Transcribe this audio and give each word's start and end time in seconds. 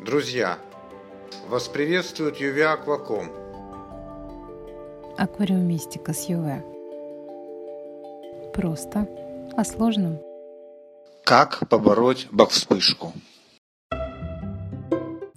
Друзья, 0.00 0.58
вас 1.48 1.66
приветствует 1.66 2.40
UV 2.40 2.86
Aquacom. 2.86 3.26
Аквариумистика 5.18 6.12
с 6.12 6.28
ЮВ. 6.28 6.62
Просто 8.54 9.08
о 9.56 9.64
сложном. 9.64 10.20
Как 11.24 11.68
побороть 11.68 12.28
бак-вспышку? 12.30 13.12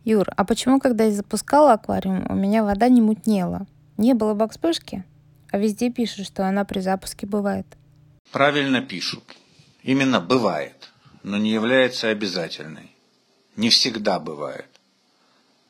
Юр, 0.03 0.27
а 0.37 0.45
почему, 0.45 0.79
когда 0.79 1.05
я 1.05 1.11
запускала 1.11 1.73
аквариум, 1.73 2.27
у 2.29 2.35
меня 2.35 2.63
вода 2.63 2.87
не 2.87 3.01
мутнела? 3.01 3.65
Не 3.97 4.13
было 4.13 4.35
бак-вспышки? 4.35 5.03
А 5.51 5.57
везде 5.57 5.89
пишут, 5.89 6.27
что 6.27 6.45
она 6.47 6.65
при 6.65 6.81
запуске 6.81 7.25
бывает. 7.25 7.65
Правильно 8.31 8.83
пишут. 8.83 9.23
Именно 9.81 10.21
бывает, 10.21 10.91
но 11.23 11.37
не 11.37 11.49
является 11.49 12.09
обязательной. 12.09 12.95
Не 13.55 13.69
всегда 13.69 14.19
бывает. 14.19 14.67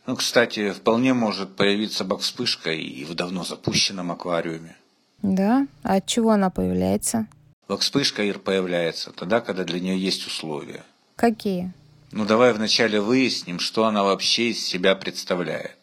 Ну, 0.05 0.15
кстати, 0.15 0.71
вполне 0.71 1.13
может 1.13 1.55
появиться 1.55 2.03
бак-вспышка 2.03 2.71
и 2.71 3.05
в 3.05 3.13
давно 3.13 3.43
запущенном 3.43 4.11
аквариуме. 4.11 4.75
Да? 5.21 5.67
А 5.83 5.95
от 5.95 6.07
чего 6.07 6.31
она 6.31 6.49
появляется? 6.49 7.27
Бак-вспышка, 7.67 8.23
Ир, 8.23 8.39
появляется 8.39 9.11
тогда, 9.11 9.39
когда 9.39 9.63
для 9.63 9.79
нее 9.79 9.97
есть 9.97 10.25
условия. 10.27 10.83
Какие? 11.15 11.71
Ну, 12.11 12.25
давай 12.25 12.53
вначале 12.53 12.99
выясним, 12.99 13.59
что 13.59 13.85
она 13.85 14.03
вообще 14.03 14.49
из 14.49 14.65
себя 14.65 14.95
представляет. 14.95 15.77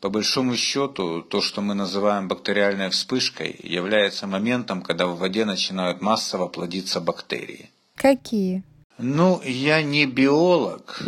По 0.00 0.08
большому 0.08 0.56
счету, 0.56 1.22
то, 1.22 1.40
что 1.40 1.60
мы 1.60 1.74
называем 1.74 2.28
бактериальной 2.28 2.90
вспышкой, 2.90 3.58
является 3.62 4.26
моментом, 4.26 4.82
когда 4.82 5.06
в 5.06 5.18
воде 5.18 5.44
начинают 5.44 6.00
массово 6.00 6.46
плодиться 6.46 7.00
бактерии. 7.00 7.70
Какие? 7.96 8.62
Ну, 8.98 9.40
я 9.42 9.82
не 9.82 10.06
биолог 10.06 11.02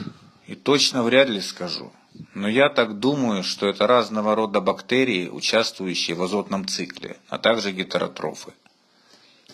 и 0.46 0.54
точно 0.54 1.02
вряд 1.02 1.28
ли 1.28 1.40
скажу. 1.40 1.92
Но 2.34 2.48
я 2.48 2.68
так 2.68 2.98
думаю, 2.98 3.42
что 3.42 3.68
это 3.68 3.86
разного 3.86 4.34
рода 4.34 4.60
бактерии, 4.60 5.28
участвующие 5.28 6.16
в 6.16 6.22
азотном 6.22 6.66
цикле, 6.66 7.18
а 7.28 7.38
также 7.38 7.72
гетеротрофы. 7.72 8.52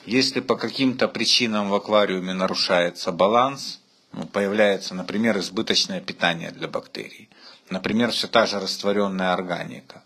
Если 0.07 0.41
по 0.41 0.57
каким-то 0.57 1.09
причинам 1.09 1.71
в 1.71 1.75
аквариуме 1.75 2.35
нарушается 2.35 3.13
баланс, 3.13 3.81
ну, 4.13 4.27
появляется, 4.27 4.95
например, 4.95 5.39
избыточное 5.39 6.01
питание 6.01 6.51
для 6.51 6.69
бактерий– 6.69 7.29
например, 7.73 8.11
все 8.11 8.29
та 8.29 8.47
же 8.47 8.61
растворенная 8.61 9.33
органика, 9.33 10.05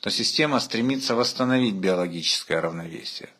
то 0.00 0.10
система 0.10 0.60
стремится 0.60 1.14
восстановить 1.14 1.74
биологическое 1.74 2.60
равновесие. 2.60 3.30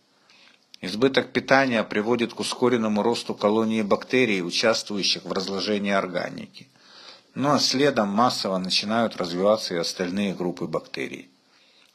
Избыток 0.84 1.32
питания 1.32 1.84
приводит 1.84 2.34
к 2.34 2.40
ускоренному 2.40 3.04
росту 3.04 3.34
колонии 3.34 3.82
бактерий, 3.82 4.42
участвующих 4.42 5.24
в 5.24 5.32
разложении 5.32 5.92
органики. 5.92 6.66
Ну 7.36 7.52
а 7.52 7.60
следом 7.60 8.08
массово 8.08 8.58
начинают 8.58 9.16
развиваться 9.16 9.74
и 9.74 9.78
остальные 9.78 10.34
группы 10.34 10.66
бактерий. 10.66 11.30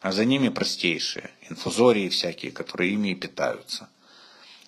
А 0.01 0.13
за 0.13 0.23
ними 0.23 0.47
простейшие, 0.47 1.31
инфузории 1.49 2.07
всякие, 2.07 2.53
которые 2.53 2.93
ими 2.93 3.09
и 3.09 3.15
питаются. 3.15 3.89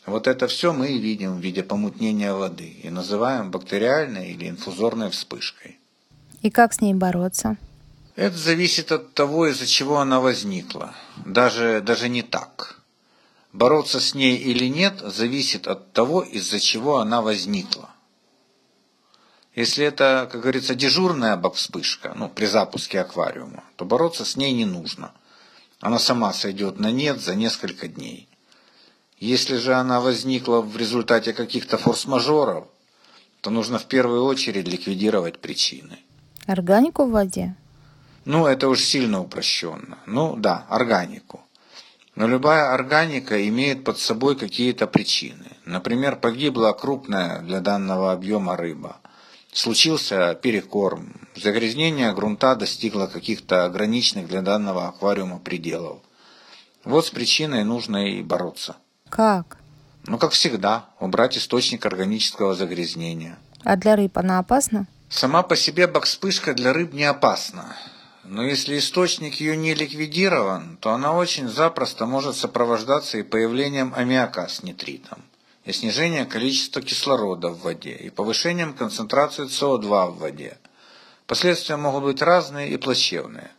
Вот 0.06 0.28
это 0.28 0.48
все 0.48 0.74
мы 0.74 0.90
и 0.90 1.00
видим 1.00 1.38
в 1.38 1.40
виде 1.40 1.64
помутнения 1.64 2.34
воды 2.34 2.76
и 2.84 2.90
называем 2.90 3.52
бактериальной 3.52 4.32
или 4.32 4.50
инфузорной 4.50 5.12
вспышкой. 5.12 5.80
И 6.42 6.50
как 6.50 6.74
с 6.74 6.82
ней 6.82 6.94
бороться? 6.94 7.56
Это 8.18 8.38
зависит 8.38 8.92
от 8.92 9.14
того, 9.14 9.48
из-за 9.48 9.66
чего 9.66 10.00
она 10.00 10.20
возникла. 10.20 10.94
Даже, 11.26 11.80
даже 11.80 12.10
не 12.10 12.22
так. 12.22 12.79
Бороться 13.52 14.00
с 14.00 14.14
ней 14.14 14.38
или 14.38 14.66
нет, 14.66 15.00
зависит 15.00 15.68
от 15.68 15.92
того, 15.92 16.22
из-за 16.22 16.60
чего 16.60 17.00
она 17.00 17.22
возникла. 17.22 17.90
Если 19.56 19.84
это, 19.84 20.30
как 20.32 20.42
говорится, 20.42 20.76
дежурная 20.76 21.36
бак-вспышка, 21.36 22.14
ну, 22.16 22.30
при 22.30 22.46
запуске 22.46 23.02
аквариума, 23.02 23.64
то 23.76 23.86
бороться 23.86 24.24
с 24.24 24.38
ней 24.38 24.54
не 24.54 24.66
нужно. 24.66 25.12
Она 25.80 25.98
сама 25.98 26.32
сойдет 26.34 26.80
на 26.80 26.92
нет 26.92 27.20
за 27.22 27.36
несколько 27.36 27.88
дней. 27.88 28.30
Если 29.18 29.58
же 29.58 29.74
она 29.74 30.00
возникла 30.00 30.62
в 30.62 30.78
результате 30.78 31.34
каких-то 31.34 31.78
форс-мажоров, 31.78 32.68
то 33.42 33.50
нужно 33.50 33.80
в 33.80 33.86
первую 33.86 34.26
очередь 34.26 34.68
ликвидировать 34.68 35.40
причины. 35.40 36.00
Органику 36.46 37.06
в 37.06 37.12
воде? 37.12 37.56
Ну, 38.26 38.46
это 38.46 38.70
уж 38.70 38.80
сильно 38.80 39.22
упрощенно. 39.22 39.98
Ну, 40.06 40.36
да, 40.36 40.66
органику. 40.70 41.42
Но 42.20 42.28
любая 42.28 42.74
органика 42.74 43.48
имеет 43.48 43.86
под 43.86 43.98
собой 43.98 44.36
какие-то 44.36 44.88
причины. 44.88 45.56
Например, 45.64 46.18
погибла 46.18 46.74
крупная 46.74 47.40
для 47.40 47.62
данного 47.62 48.12
объема 48.12 48.58
рыба. 48.58 48.98
Случился 49.54 50.36
перекорм. 50.36 51.14
Загрязнение 51.38 52.14
грунта 52.14 52.58
достигло 52.58 53.08
каких-то 53.08 53.64
ограниченных 53.64 54.28
для 54.28 54.42
данного 54.42 54.90
аквариума 54.90 55.40
пределов. 55.40 56.00
Вот 56.84 57.06
с 57.06 57.10
причиной 57.10 57.64
нужно 57.64 58.10
и 58.10 58.22
бороться. 58.22 58.76
Как? 59.10 59.58
Ну, 60.06 60.18
как 60.18 60.34
всегда, 60.34 60.90
убрать 61.00 61.38
источник 61.38 61.86
органического 61.86 62.54
загрязнения. 62.54 63.38
А 63.64 63.78
для 63.78 63.96
рыб 63.96 64.18
она 64.18 64.40
опасна? 64.40 64.88
Сама 65.08 65.42
по 65.42 65.56
себе 65.56 65.88
бакспышка 65.88 66.54
для 66.54 66.74
рыб 66.74 66.92
не 66.92 67.06
опасна. 67.06 67.78
Но 68.30 68.44
если 68.44 68.78
источник 68.78 69.42
ее 69.42 69.58
не 69.58 69.74
ликвидирован, 69.74 70.78
то 70.78 70.92
она 70.92 71.14
очень 71.14 71.50
запросто 71.50 72.06
может 72.06 72.36
сопровождаться 72.36 73.18
и 73.18 73.24
появлением 73.24 73.92
аммиака 73.96 74.48
с 74.48 74.62
нитритом, 74.62 75.24
и 75.66 75.72
снижением 75.72 76.28
количества 76.28 76.84
кислорода 76.84 77.50
в 77.50 77.62
воде, 77.62 77.96
и 77.96 78.12
повышением 78.12 78.76
концентрации 78.76 79.48
СО2 79.48 80.12
в 80.12 80.20
воде. 80.20 80.60
Последствия 81.26 81.76
могут 81.76 82.04
быть 82.04 82.22
разные 82.22 82.70
и 82.70 82.78
плачевные. 82.78 83.50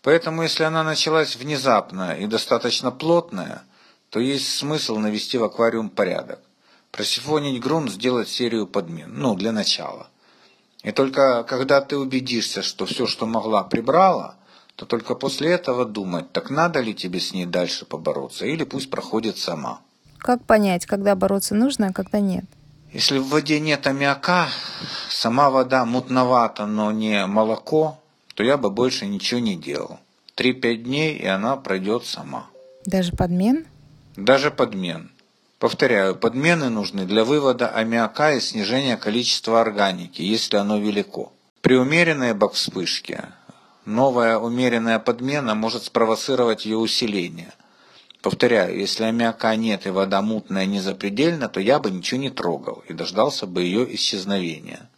Поэтому, 0.00 0.44
если 0.44 0.62
она 0.62 0.82
началась 0.82 1.36
внезапно 1.36 2.16
и 2.16 2.26
достаточно 2.26 2.90
плотная, 2.90 3.64
то 4.08 4.18
есть 4.18 4.56
смысл 4.56 4.96
навести 4.96 5.36
в 5.36 5.44
аквариум 5.44 5.90
порядок. 5.90 6.40
Просифонить 6.90 7.60
грунт, 7.60 7.90
сделать 7.90 8.30
серию 8.30 8.66
подмен, 8.66 9.12
ну, 9.12 9.34
для 9.34 9.52
начала– 9.52 10.08
и 10.82 10.92
только 10.92 11.44
когда 11.44 11.80
ты 11.80 11.96
убедишься, 11.96 12.62
что 12.62 12.86
все, 12.86 13.06
что 13.06 13.26
могла, 13.26 13.64
прибрала, 13.64 14.36
то 14.76 14.86
только 14.86 15.14
после 15.14 15.50
этого 15.50 15.84
думать, 15.84 16.32
так 16.32 16.48
надо 16.50 16.80
ли 16.80 16.94
тебе 16.94 17.20
с 17.20 17.34
ней 17.34 17.46
дальше 17.46 17.84
побороться, 17.84 18.46
или 18.46 18.64
пусть 18.64 18.90
проходит 18.90 19.36
сама. 19.36 19.80
Как 20.18 20.44
понять, 20.44 20.86
когда 20.86 21.14
бороться 21.14 21.54
нужно, 21.54 21.88
а 21.88 21.92
когда 21.92 22.20
нет? 22.20 22.44
Если 22.92 23.18
в 23.18 23.28
воде 23.28 23.60
нет 23.60 23.86
аммиака, 23.86 24.48
сама 25.08 25.50
вода 25.50 25.84
мутновата, 25.84 26.66
но 26.66 26.92
не 26.92 27.26
молоко, 27.26 28.00
то 28.34 28.42
я 28.42 28.56
бы 28.56 28.70
больше 28.70 29.06
ничего 29.06 29.38
не 29.38 29.56
делал. 29.56 29.98
Три-пять 30.34 30.84
дней, 30.84 31.16
и 31.16 31.26
она 31.26 31.56
пройдет 31.56 32.04
сама. 32.06 32.46
Даже 32.86 33.12
подмен? 33.12 33.66
Даже 34.16 34.50
подмен. 34.50 35.10
Повторяю, 35.60 36.16
подмены 36.16 36.70
нужны 36.70 37.04
для 37.04 37.22
вывода 37.22 37.68
аммиака 37.68 38.32
и 38.32 38.40
снижения 38.40 38.96
количества 38.96 39.60
органики, 39.60 40.22
если 40.22 40.56
оно 40.56 40.78
велико. 40.78 41.34
При 41.60 41.76
умеренной 41.76 42.32
бак-вспышке 42.32 43.28
новая 43.84 44.38
умеренная 44.38 44.98
подмена 44.98 45.54
может 45.54 45.84
спровоцировать 45.84 46.64
ее 46.64 46.78
усиление. 46.78 47.52
Повторяю, 48.22 48.78
если 48.78 49.04
аммиака 49.04 49.54
нет 49.54 49.86
и 49.86 49.90
вода 49.90 50.22
мутная 50.22 50.64
не 50.64 50.80
запредельна, 50.80 51.50
то 51.50 51.60
я 51.60 51.78
бы 51.78 51.90
ничего 51.90 52.18
не 52.18 52.30
трогал 52.30 52.82
и 52.88 52.94
дождался 52.94 53.46
бы 53.46 53.60
ее 53.60 53.94
исчезновения. 53.94 54.88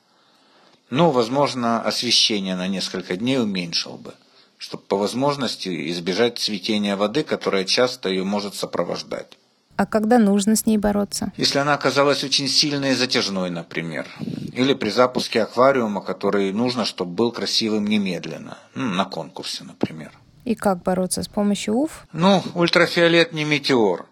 Ну, 0.90 1.10
возможно, 1.10 1.82
освещение 1.82 2.54
на 2.54 2.68
несколько 2.68 3.16
дней 3.16 3.40
уменьшил 3.40 3.96
бы, 3.96 4.14
чтобы 4.58 4.84
по 4.84 4.96
возможности 4.96 5.90
избежать 5.90 6.38
цветения 6.38 6.94
воды, 6.94 7.24
которое 7.24 7.64
часто 7.64 8.10
ее 8.10 8.22
может 8.22 8.54
сопровождать. 8.54 9.38
А 9.76 9.86
когда 9.86 10.18
нужно 10.18 10.54
с 10.54 10.66
ней 10.66 10.78
бороться? 10.78 11.32
Если 11.36 11.58
она 11.58 11.74
оказалась 11.74 12.22
очень 12.24 12.48
сильной 12.48 12.92
и 12.92 12.94
затяжной, 12.94 13.50
например. 13.50 14.06
Или 14.52 14.74
при 14.74 14.90
запуске 14.90 15.42
аквариума, 15.42 16.02
который 16.02 16.52
нужно, 16.52 16.84
чтобы 16.84 17.12
был 17.12 17.32
красивым 17.32 17.86
немедленно. 17.86 18.58
Ну, 18.74 18.86
на 18.86 19.04
конкурсе, 19.04 19.64
например. 19.64 20.12
И 20.44 20.54
как 20.54 20.82
бороться? 20.82 21.22
С 21.22 21.28
помощью 21.28 21.74
УФ? 21.74 22.06
Ну, 22.12 22.42
ультрафиолет 22.54 23.32
не 23.32 23.44
метеор. 23.44 24.06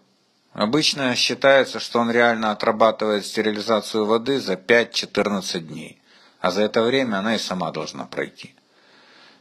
Обычно 0.53 1.15
считается, 1.15 1.79
что 1.79 1.99
он 1.99 2.11
реально 2.11 2.51
отрабатывает 2.51 3.25
стерилизацию 3.25 4.05
воды 4.05 4.39
за 4.39 4.53
5-14 4.53 5.59
дней. 5.59 6.01
А 6.39 6.51
за 6.51 6.63
это 6.63 6.81
время 6.81 7.17
она 7.17 7.35
и 7.35 7.39
сама 7.39 7.71
должна 7.71 8.05
пройти. 8.05 8.55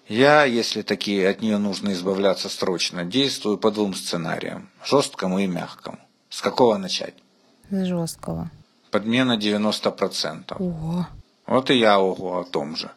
Я, 0.06 0.44
если 0.44 0.82
такие 0.82 1.28
от 1.28 1.40
нее 1.40 1.58
нужно 1.58 1.92
избавляться 1.92 2.48
срочно, 2.48 3.04
действую 3.04 3.58
по 3.58 3.70
двум 3.70 3.94
сценариям. 3.94 4.68
Жесткому 4.84 5.38
и 5.38 5.46
мягкому. 5.46 5.98
С 6.30 6.40
какого 6.40 6.78
начать? 6.78 7.14
С 7.70 7.84
жесткого. 7.84 8.50
Подмена 8.90 9.36
90%. 9.36 10.56
Ого. 10.58 11.06
Вот 11.46 11.70
и 11.70 11.74
я 11.74 11.98
ого 11.98 12.38
о 12.38 12.44
том 12.44 12.76
же. 12.76 12.90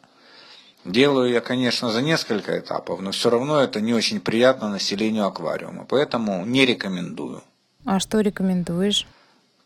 Делаю 0.86 1.32
я, 1.32 1.42
конечно, 1.42 1.90
за 1.90 2.02
несколько 2.02 2.60
этапов, 2.60 3.00
но 3.02 3.12
все 3.12 3.30
равно 3.30 3.60
это 3.60 3.82
не 3.82 3.94
очень 3.94 4.20
приятно 4.20 4.70
населению 4.70 5.26
аквариума, 5.26 5.86
поэтому 5.90 6.46
не 6.46 6.66
рекомендую. 6.66 7.42
А 7.86 8.00
что 8.00 8.22
рекомендуешь? 8.22 9.08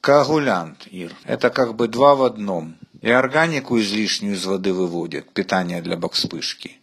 Коагулянт, 0.02 0.88
Ир. 0.88 1.14
Это 1.26 1.50
как 1.50 1.76
бы 1.76 1.88
два 1.88 2.16
в 2.16 2.24
одном. 2.24 2.76
И 3.02 3.10
органику 3.10 3.80
излишнюю 3.80 4.36
из 4.36 4.46
воды 4.46 4.74
выводят, 4.74 5.30
питание 5.32 5.82
для 5.82 5.98
бокспышки. 5.98 6.78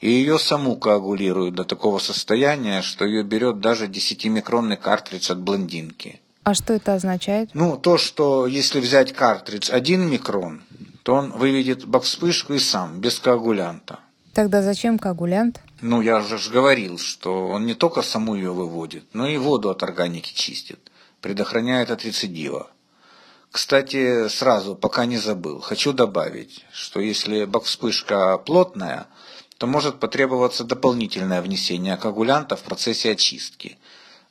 И 0.00 0.10
ее 0.10 0.38
саму 0.38 0.76
коагулируют 0.76 1.54
до 1.54 1.64
такого 1.64 1.98
состояния, 1.98 2.80
что 2.82 3.04
ее 3.04 3.22
берет 3.22 3.60
даже 3.60 3.86
10-микронный 3.86 4.76
картридж 4.76 5.30
от 5.30 5.40
блондинки. 5.40 6.20
А 6.42 6.54
что 6.54 6.72
это 6.72 6.94
означает? 6.94 7.50
Ну, 7.54 7.76
то, 7.76 7.98
что 7.98 8.46
если 8.46 8.80
взять 8.80 9.12
картридж 9.12 9.70
1 9.70 10.10
микрон, 10.10 10.62
то 11.02 11.14
он 11.14 11.32
выведет 11.32 11.84
бокспышку 11.84 12.54
и 12.54 12.58
сам, 12.58 13.00
без 13.00 13.18
коагулянта. 13.18 14.00
Тогда 14.32 14.62
зачем 14.62 14.98
коагулянт? 14.98 15.60
Ну, 15.80 16.00
я 16.00 16.20
же 16.20 16.38
говорил, 16.50 16.98
что 16.98 17.48
он 17.48 17.66
не 17.66 17.74
только 17.74 18.02
саму 18.02 18.36
ее 18.36 18.52
выводит, 18.52 19.04
но 19.12 19.26
и 19.26 19.36
воду 19.36 19.70
от 19.70 19.82
органики 19.82 20.32
чистит, 20.32 20.90
предохраняет 21.20 21.90
от 21.90 22.04
рецидива. 22.04 22.70
Кстати, 23.50 24.28
сразу, 24.28 24.76
пока 24.76 25.06
не 25.06 25.18
забыл, 25.18 25.60
хочу 25.60 25.92
добавить, 25.92 26.64
что 26.72 27.00
если 27.00 27.44
бокспышка 27.44 28.38
плотная, 28.38 29.08
то 29.58 29.66
может 29.66 29.98
потребоваться 29.98 30.64
дополнительное 30.64 31.42
внесение 31.42 31.96
коагулянта 31.96 32.56
в 32.56 32.62
процессе 32.62 33.10
очистки. 33.10 33.76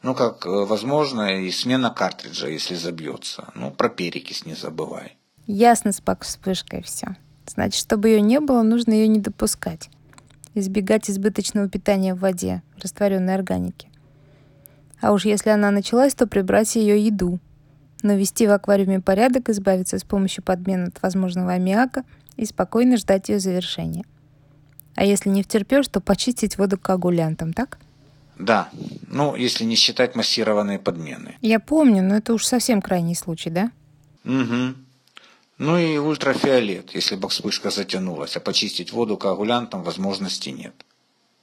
Ну, 0.02 0.16
как 0.16 0.46
э, 0.46 0.50
возможно, 0.50 1.42
и 1.42 1.52
смена 1.52 1.90
картриджа, 1.90 2.48
если 2.48 2.76
забьется. 2.76 3.50
Ну, 3.56 3.72
про 3.72 3.90
перекись 3.90 4.46
не 4.46 4.54
забывай. 4.54 5.18
Ясно 5.46 5.92
с 5.92 6.02
вспышкой 6.22 6.84
все. 6.84 7.18
Значит, 7.46 7.82
чтобы 7.82 8.10
ее 8.10 8.22
не 8.22 8.40
было, 8.40 8.62
нужно 8.62 8.94
ее 8.94 9.08
не 9.08 9.20
допускать. 9.20 9.90
Избегать 10.54 11.10
избыточного 11.10 11.68
питания 11.68 12.14
в 12.14 12.20
воде, 12.20 12.62
растворенной 12.82 13.36
органики. 13.36 13.90
А 15.02 15.12
уж 15.12 15.26
если 15.26 15.50
она 15.50 15.72
началась, 15.72 16.14
то 16.14 16.28
прибрать 16.28 16.76
ее 16.76 17.04
еду. 17.04 17.40
Но 18.02 18.14
вести 18.14 18.48
в 18.48 18.52
аквариуме 18.52 19.02
порядок, 19.02 19.50
избавиться 19.50 19.98
с 19.98 20.04
помощью 20.04 20.44
подмены 20.44 20.88
от 20.88 21.02
возможного 21.02 21.54
аммиака 21.54 22.04
и 22.38 22.46
спокойно 22.46 22.98
ждать 22.98 23.30
ее 23.30 23.40
завершения. 23.40 24.06
А 24.96 25.04
если 25.04 25.30
не 25.30 25.44
втерпешь, 25.44 25.88
то 25.88 26.00
почистить 26.00 26.58
воду 26.58 26.78
коагулянтом, 26.78 27.54
так? 27.54 27.80
Да, 28.40 28.70
ну, 29.08 29.36
если 29.36 29.66
не 29.66 29.76
считать 29.76 30.16
массированные 30.16 30.80
подмены. 30.80 31.36
Я 31.42 31.60
помню, 31.60 32.02
но 32.02 32.16
это 32.16 32.34
уж 32.34 32.46
совсем 32.46 32.82
крайний 32.82 33.16
случай, 33.16 33.50
да? 33.50 33.72
Угу. 34.24 34.76
Ну 35.58 35.78
и 35.78 35.98
ультрафиолет, 35.98 36.96
если 36.96 37.18
бокспышка 37.18 37.70
затянулась, 37.70 38.38
а 38.38 38.40
почистить 38.40 38.94
воду 38.94 39.18
коагулянтом 39.18 39.84
возможности 39.84 40.50
нет. 40.50 40.74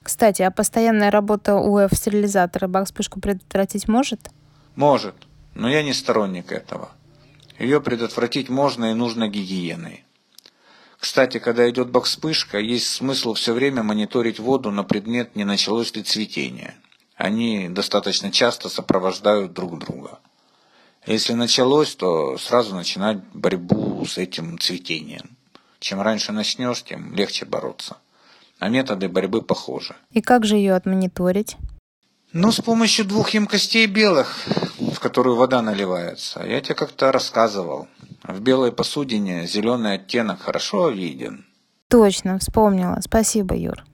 Кстати, 0.02 0.40
а 0.40 0.50
постоянная 0.50 1.10
работа 1.10 1.56
УФ-стерилизатора 1.56 2.66
бокспышку 2.66 3.20
предотвратить 3.20 3.88
может? 3.88 4.30
Может, 4.74 5.16
но 5.54 5.68
я 5.68 5.82
не 5.82 5.92
сторонник 5.92 6.50
этого. 6.50 6.92
Ее 7.58 7.82
предотвратить 7.82 8.48
можно 8.48 8.92
и 8.92 8.94
нужно 8.94 9.28
гигиеной. 9.28 10.04
Кстати, 10.98 11.38
когда 11.38 11.68
идет 11.68 11.90
бокспышка, 11.90 12.58
есть 12.58 12.86
смысл 12.86 13.34
все 13.34 13.52
время 13.52 13.82
мониторить 13.82 14.38
воду 14.38 14.70
на 14.70 14.82
предмет, 14.82 15.36
не 15.36 15.44
началось 15.44 15.94
ли 15.94 16.02
цветение. 16.02 16.74
Они 17.16 17.68
достаточно 17.70 18.30
часто 18.30 18.68
сопровождают 18.68 19.54
друг 19.54 19.78
друга. 19.78 20.18
Если 21.06 21.32
началось, 21.32 21.96
то 21.96 22.36
сразу 22.36 22.74
начинать 22.74 23.18
борьбу 23.32 24.04
с 24.04 24.18
этим 24.18 24.58
цветением. 24.58 25.36
Чем 25.78 26.00
раньше 26.02 26.32
начнешь, 26.32 26.82
тем 26.82 27.14
легче 27.14 27.46
бороться. 27.46 27.96
А 28.58 28.68
методы 28.68 29.08
борьбы 29.08 29.42
похожи. 29.42 29.94
И 30.12 30.20
как 30.20 30.44
же 30.44 30.56
ее 30.56 30.74
отмониторить? 30.74 31.56
Ну, 32.32 32.52
с 32.52 32.60
помощью 32.60 33.06
двух 33.06 33.30
емкостей 33.30 33.86
белых, 33.86 34.46
в 34.78 34.98
которую 34.98 35.36
вода 35.36 35.62
наливается. 35.62 36.44
Я 36.44 36.60
тебе 36.60 36.74
как-то 36.74 37.12
рассказывал. 37.12 37.88
В 38.24 38.40
белой 38.40 38.72
посудине 38.72 39.46
зеленый 39.46 39.94
оттенок 39.94 40.40
хорошо 40.40 40.90
виден. 40.90 41.46
Точно, 41.88 42.38
вспомнила. 42.38 42.98
Спасибо, 43.00 43.54
Юр. 43.54 43.86